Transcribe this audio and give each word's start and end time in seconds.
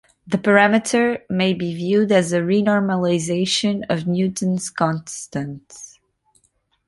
The 0.25 0.39
parameter 0.39 1.21
may 1.29 1.53
be 1.53 1.75
viewed 1.75 2.11
as 2.11 2.33
a 2.33 2.39
renormalization 2.39 3.83
of 3.87 4.07
Newton's 4.07 4.71
constant. 4.71 5.71